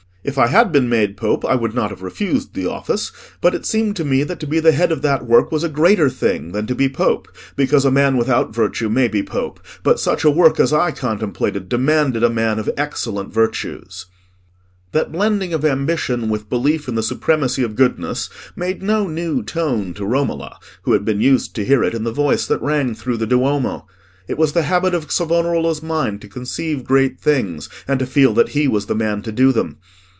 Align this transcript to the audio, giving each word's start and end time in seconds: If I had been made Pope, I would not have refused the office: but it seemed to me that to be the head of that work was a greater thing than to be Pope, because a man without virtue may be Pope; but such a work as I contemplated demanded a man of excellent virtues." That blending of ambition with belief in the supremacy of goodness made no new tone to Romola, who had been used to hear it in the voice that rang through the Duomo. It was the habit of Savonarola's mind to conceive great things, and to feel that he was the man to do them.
If 0.23 0.37
I 0.37 0.45
had 0.49 0.71
been 0.71 0.87
made 0.87 1.17
Pope, 1.17 1.43
I 1.43 1.55
would 1.55 1.73
not 1.73 1.89
have 1.89 2.03
refused 2.03 2.53
the 2.53 2.67
office: 2.67 3.11
but 3.41 3.55
it 3.55 3.65
seemed 3.65 3.95
to 3.95 4.05
me 4.05 4.21
that 4.23 4.39
to 4.41 4.45
be 4.45 4.59
the 4.59 4.71
head 4.71 4.91
of 4.91 5.01
that 5.01 5.25
work 5.25 5.51
was 5.51 5.63
a 5.63 5.67
greater 5.67 6.11
thing 6.11 6.51
than 6.51 6.67
to 6.67 6.75
be 6.75 6.87
Pope, 6.87 7.27
because 7.55 7.85
a 7.85 7.91
man 7.91 8.17
without 8.17 8.53
virtue 8.53 8.87
may 8.87 9.07
be 9.07 9.23
Pope; 9.23 9.59
but 9.81 9.99
such 9.99 10.23
a 10.23 10.29
work 10.29 10.59
as 10.59 10.71
I 10.71 10.91
contemplated 10.91 11.67
demanded 11.69 12.21
a 12.23 12.29
man 12.29 12.59
of 12.59 12.69
excellent 12.77 13.33
virtues." 13.33 14.05
That 14.91 15.11
blending 15.11 15.55
of 15.55 15.65
ambition 15.65 16.29
with 16.29 16.51
belief 16.51 16.87
in 16.87 16.93
the 16.93 17.01
supremacy 17.01 17.63
of 17.63 17.75
goodness 17.75 18.29
made 18.55 18.83
no 18.83 19.07
new 19.07 19.41
tone 19.41 19.91
to 19.95 20.05
Romola, 20.05 20.59
who 20.83 20.93
had 20.93 21.03
been 21.03 21.19
used 21.19 21.55
to 21.55 21.65
hear 21.65 21.83
it 21.83 21.95
in 21.95 22.03
the 22.03 22.11
voice 22.13 22.45
that 22.45 22.61
rang 22.61 22.93
through 22.93 23.17
the 23.17 23.25
Duomo. 23.27 23.87
It 24.27 24.37
was 24.37 24.51
the 24.53 24.61
habit 24.61 24.93
of 24.93 25.11
Savonarola's 25.11 25.81
mind 25.81 26.21
to 26.21 26.27
conceive 26.27 26.83
great 26.83 27.19
things, 27.19 27.69
and 27.87 27.97
to 27.97 28.05
feel 28.05 28.35
that 28.35 28.49
he 28.49 28.67
was 28.67 28.85
the 28.85 28.93
man 28.93 29.23
to 29.23 29.31
do 29.31 29.51
them. 29.51 29.77